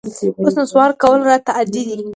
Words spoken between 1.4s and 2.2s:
عادي دي